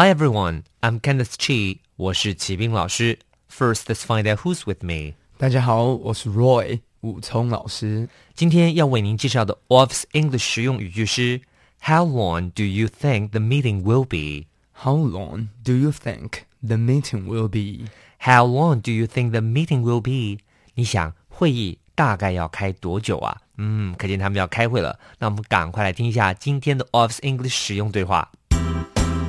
[0.00, 1.78] Hi everyone, I'm Kenneth Chi.
[1.96, 3.18] 我是齐斌老师.
[3.50, 5.14] First, let's find out who's with me.
[5.36, 8.08] 大家好，我是 Roy 武聪老师。
[8.32, 11.40] 今天要为您介绍的 Office English 实用语句是
[11.82, 14.46] How long do you think the meeting will be?
[14.72, 17.90] How long do you think the meeting will be?
[18.20, 20.44] How long do you think the meeting will be?
[20.74, 23.38] 你想会议大概要开多久啊？
[23.56, 25.00] 嗯，可见他们要开会了。
[25.18, 28.30] 那我们赶快来听一下今天的 Office English 实用对话。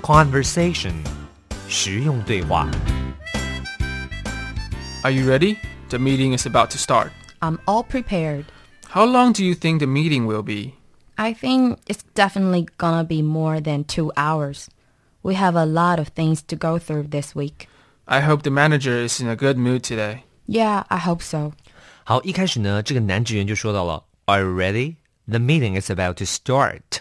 [0.09, 0.93] Conversation，
[1.69, 2.69] 实用对话。
[5.03, 5.57] Are you ready?
[5.89, 7.11] The meeting is about to start.
[7.41, 8.45] I'm all prepared.
[8.89, 10.75] How long do you think the meeting will be?
[11.17, 14.69] I think it's definitely gonna be more than two hours.
[15.23, 17.69] We have a lot of things to go through this week.
[18.07, 20.25] I hope the manager is in a good mood today.
[20.47, 21.53] Yeah, I hope so.
[22.05, 24.97] 好，一开始呢，这个男职员就说到了，Are you ready?
[25.27, 27.01] The meeting is about to start.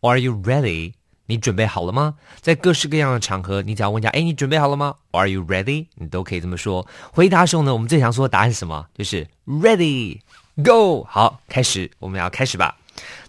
[0.00, 0.94] Are you ready?
[1.27, 2.15] 你准备好了吗？
[2.41, 5.87] 在各式各样的场合，你只要问一下，哎，你准备好了吗？Are you ready?
[5.95, 6.87] 你都可以这么说。
[7.11, 8.87] 回答的时候呢，我们最常说的答案是什么？
[8.93, 10.19] 就是 ready,
[10.63, 11.03] go。
[11.09, 12.77] 好，开始，我们要开始吧。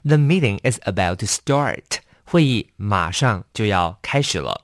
[0.05, 1.83] The meeting is about to start.
[2.25, 4.63] 会议马上就要开始了。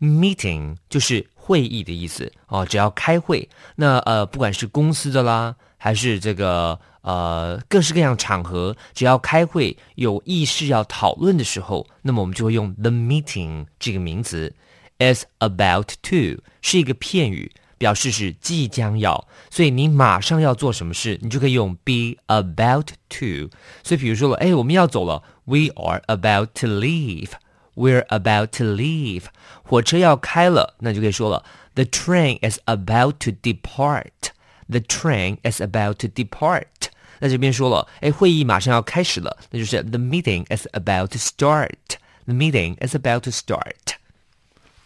[0.00, 14.52] Meeting 就是会议的意思哦，只要开会，那呃，不管是公司的啦，还是这个呃各式各样场合，只要开会有意识要讨论的时候，那么我们就会用 the meeting 这个名词。
[14.98, 23.48] is about to 是一个片语，表示是即将要，所以你马上要做什么事，你就可以用 be about to。
[23.82, 27.30] 所以比如说了，哎，我们要走了，we are about to leave。
[27.74, 29.26] We're about to leave，
[29.62, 34.34] 火车要开了，那就可以说了，The train is about to depart。
[34.69, 36.89] The train is about to depart。
[37.19, 43.95] 那这边说了，哎，会议马上要开始了，那就是 The meeting is about to start。The meeting is about to start。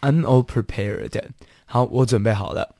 [0.00, 1.20] I'm all prepared.
[1.64, 2.74] 好，我准备好了。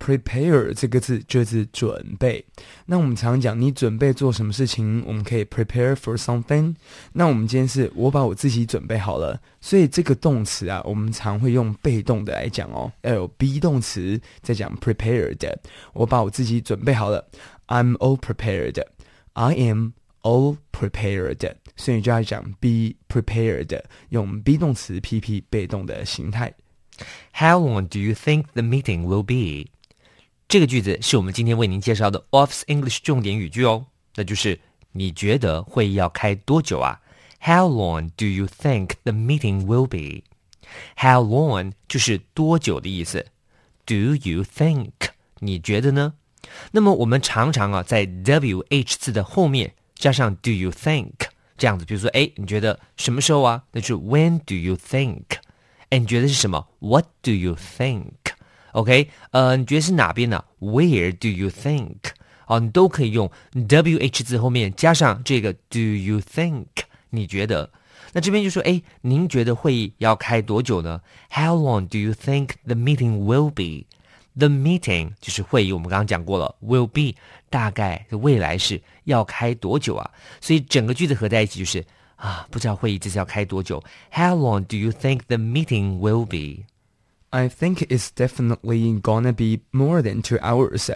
[0.00, 2.44] Prepare 这个字就是准备。
[2.84, 6.74] 那我们常讲，你准备做什么事情，我们可以 prepare for something。
[7.14, 15.56] 那我们今天是我把我自己准备好了，所以这个动词啊，我们常会用被动的来讲哦，要有 be 动词在讲 prepared。
[15.94, 17.26] 我把我自己准备好了，
[17.68, 21.54] I'm all prepared。I am all prepared。
[21.74, 23.80] 所以你就要讲 be prepared，
[24.10, 26.52] 用 be 动词 PP 被动的形态。
[27.32, 29.70] How long do you think the meeting will be？
[30.50, 34.60] 这个句子是我们今天为您介绍的 Office English 重点语句哦，那就是
[34.92, 37.00] 你觉得会议要开多久啊？
[37.40, 43.26] How long do you think the meeting will be？How long 就是多久的意思。
[43.84, 44.92] Do you think？
[45.40, 46.14] 你觉得呢？
[46.72, 51.12] 那么我们常常啊在 WH 字的后面加上 Do you think
[51.58, 53.64] 这样子，比如说，哎，你觉得什么时候啊？
[53.72, 55.24] 那就是 When do you think？
[55.90, 56.68] 哎，你觉得是什么？
[56.80, 57.56] What do you
[58.72, 60.44] think？OK，、呃，你觉得是哪边呢？
[60.60, 61.96] Where do you think？
[62.46, 66.66] 哦，你都可以用 WH 字后面加上这个 Do you think？
[67.10, 67.70] 你觉得？
[68.12, 71.00] 那这边就说，哎，您觉得会议要开多久呢？
[71.30, 77.18] How long do you think the meeting will be？The meeting 就是会议，我们刚刚讲过了，will be
[77.50, 80.10] 大概的未来式要开多久啊？
[80.40, 81.84] 所以整个句子合在一起就是
[82.16, 83.82] 啊，不知道会议这次要开多久？
[84.12, 86.64] How long do you think the meeting will be？
[87.30, 90.90] I think it's definitely gonna be more than two hours.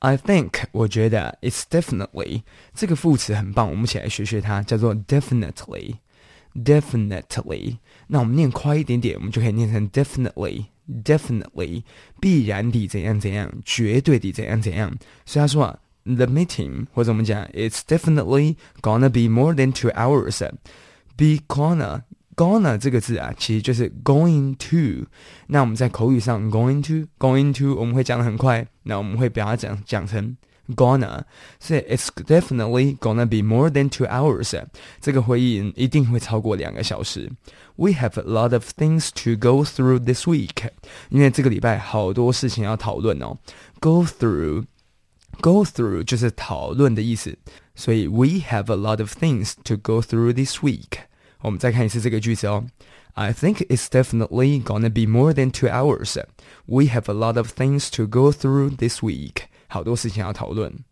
[0.00, 2.42] I think 我觉得 it's definitely
[2.74, 7.78] 这个副词很棒，我们一起来学学它，叫做 definitely。definitely，
[8.08, 11.84] 那我们念快一点点，我们就可以念成 definitely。definitely
[12.20, 14.92] 必然地怎样怎样，绝对地怎样怎样。
[15.24, 22.02] 所以他说啊，the meeting 或者我们讲 it's definitely gonna be more than two hours。be gonna
[22.36, 25.06] gonna 这个字啊，其实就是 going to。
[25.48, 30.36] 那我们在口语上 going to going to 我们会讲的很快，那我们会把它讲讲成
[30.76, 31.22] gonna，
[31.60, 34.60] 所以 it's definitely gonna be more than two hours。
[35.00, 37.30] 这个会议一定会超过两个小时。
[37.76, 40.68] We have a lot of things to go through this week，
[41.10, 43.38] 因为这个礼拜好多事情要讨论哦。
[43.80, 47.38] Go through。Go through 就是讨论的意思，
[47.74, 51.06] 所以 we have a lot of things to go through this week。
[51.46, 52.66] 我们再看一次这个句子哦。
[53.14, 56.18] I think it's definitely gonna be more than two hours.
[56.66, 59.44] We have a lot of things to go through this week.
[59.68, 60.84] 好多事情要讨论。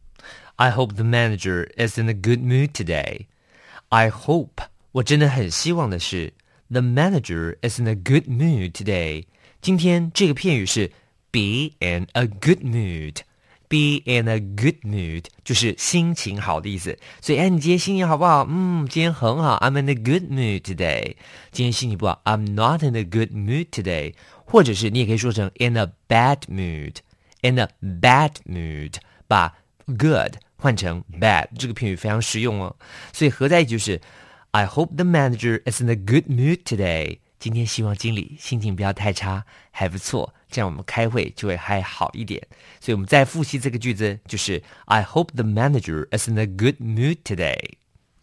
[0.57, 3.27] I hope the manager is in a good mood today.
[3.89, 6.35] I hope 我真的很希望的是，
[6.71, 9.25] the manager is in a good mood today.
[9.63, 10.93] 今天这个片语是
[11.31, 13.17] be in a good mood.
[13.76, 16.98] Be in a good mood 就是心情好的意思。
[17.20, 18.48] 所以，哎，你今天心情好不好？
[18.50, 19.58] 嗯，今天很好。
[19.58, 21.16] I'm in a good mood today.
[21.52, 24.14] 今天心情不好，I'm not in a good mood today.
[24.46, 27.00] 或者是你也可以说成 in a bad mood.
[27.42, 28.94] In a bad mood，
[29.28, 29.54] 把
[29.86, 32.74] good 换成 bad，这个片语非常实用哦。
[33.12, 34.00] 所以合在一起就是
[34.52, 37.18] I hope the manager is in a good mood today。
[37.40, 42.41] 今天希望经理心情不要太差，还不错，这样我们开会就会还好一点。
[42.81, 47.75] 所以我们再复习这个句子，就是 I hope the manager is in a good mood today。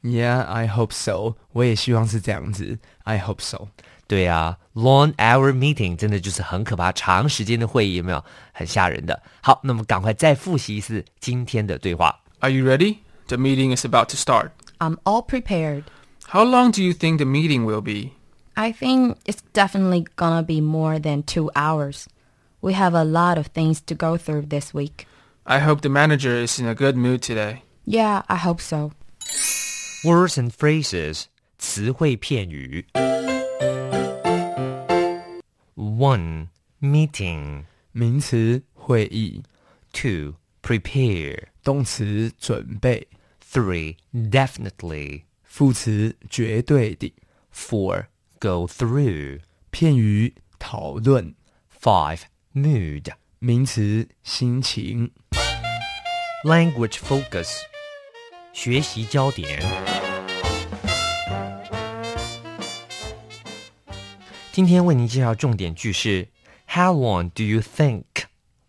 [0.01, 1.35] Yeah, I hope so.
[1.53, 2.79] 我也希望是这样子。
[3.03, 3.67] I hope so.
[4.07, 8.23] 对啊，long hour meeting 真的就是很可怕，长时间的会议有没有？
[8.53, 9.21] 很吓人的。
[9.41, 12.21] 好，那么赶快再复习一次今天的对话。
[12.39, 12.97] Are you ready?
[13.27, 14.51] The meeting is about to start.
[14.77, 15.83] I'm all prepared.
[16.29, 18.11] How long do you think the meeting will be?
[18.55, 22.07] I think it's definitely gonna be more than two hours.
[22.59, 25.05] We have a lot of things to go through this week.
[25.45, 27.61] I hope the manager is in a good mood today.
[27.85, 28.91] Yeah, I hope so.
[30.03, 31.25] Words and phrases
[31.57, 32.85] 词汇片语。
[35.75, 36.47] One
[36.81, 39.43] meeting, 名词会议，
[39.93, 43.07] two prepare, 动词准备，
[43.41, 47.13] three definitely, 副词绝对的，
[47.53, 48.05] four
[48.41, 49.39] go through,
[49.71, 51.35] 片语讨论，
[51.81, 52.21] five
[52.53, 53.11] mood.
[53.39, 55.11] 名词心情。
[56.43, 57.49] Language focus
[58.53, 59.61] 学习焦点。
[64.51, 66.29] 今天为您介绍重点句是
[66.67, 68.03] How long do you think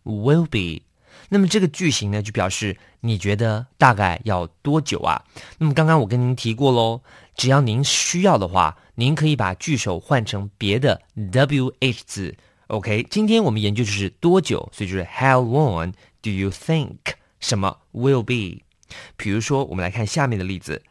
[0.05, 0.85] will be？
[1.33, 5.25] 那么这个句型呢，就表示你觉得大概要多久啊？
[5.57, 7.01] 那么刚刚我跟您提过喽，
[7.35, 12.35] 只要您需要的话，您可以把句首换成别的 wh 字。
[12.68, 16.97] OK，今天我们研究就是多久，所以就是 How long do you think
[17.39, 18.62] 什么 will be？
[19.18, 20.83] 比如说，我们来看下面的例子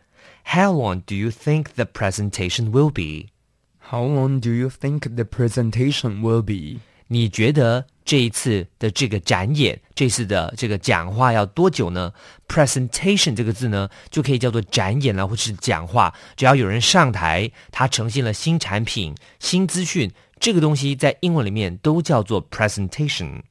[0.45, 6.21] ：How long do you think the presentation will be？How long do you think the presentation
[6.21, 6.81] will be?
[7.07, 12.13] 你觉得这一次的这个展演，这次的这个讲话要多久呢
[12.49, 16.13] ？Presentation 这个字呢，就可以叫做展演了，或是讲话。
[16.37, 20.11] 只要有人上台，他呈现了新产品、新资讯，
[20.41, 23.43] 这个东西在英文里面都叫做 presentation。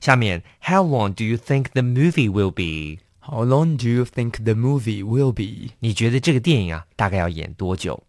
[0.00, 5.04] 下面，How long do you think the movie will be？How long do you think the movie
[5.04, 5.74] will be?
[5.78, 8.02] 你觉得这个电影啊，大概要演多久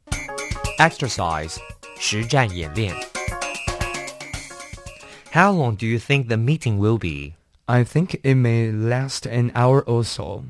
[0.80, 1.58] ？Exercise
[2.00, 3.11] 实战演练。
[5.33, 7.35] How long do you think the meeting will be？
[7.67, 10.45] I think it may last an hour or so.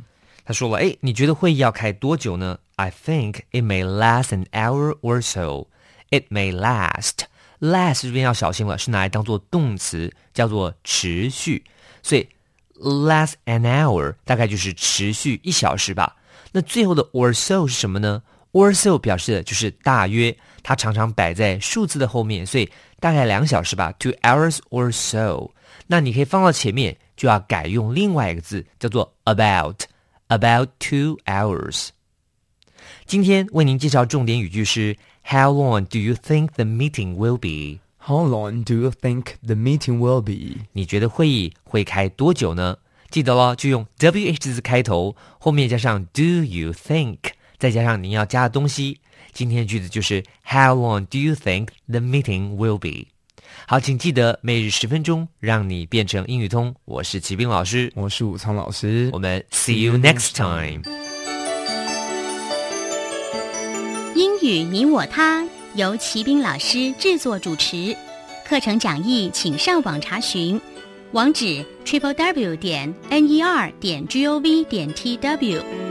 [0.44, 2.58] 他说了，哎，你觉得会议要开多久呢？
[2.76, 5.66] I think it may last an hour or so.
[6.10, 7.24] It may last.
[7.58, 11.64] Last 这边要小心了，是拿来当做动词，叫做持续。
[12.02, 12.28] 所以
[12.78, 16.16] last an hour 大概就是持续一小时吧。
[16.52, 18.22] 那最后的 or so 是什么呢
[18.52, 22.68] ？or so 表示的就是大约，它常常摆在数字的后面，所以
[23.00, 25.50] 大概两小时吧，two hours or so。
[25.86, 31.90] 那你可以放到前面，就要改用另外一个字，叫做 about。About two hours。
[33.04, 37.78] 今天为您介绍重点语句是 How long do you think the meeting will be？
[37.98, 40.62] How long do you think the meeting will be?
[40.72, 42.78] 你觉得会议会开多久呢？
[43.08, 47.18] 记得咯，就用 wh 字开头，后面加上 do you think，
[47.61, 48.99] 再加上您要加的东西。
[49.33, 53.09] 今天的句子就是 How long do you think the meeting will be？
[53.67, 56.73] 好，请记得每日十分钟，让你变成英语通。
[56.85, 59.19] 我是齐斌老师，我是武昌老师我。
[59.19, 60.81] 们 see you next time。
[64.15, 67.95] 英语你我他由齐斌老师制作主持，
[68.43, 70.59] 课程讲义请上网查询，
[71.11, 75.90] 网址 triple w 点 n e r 点 g o v 点 t w。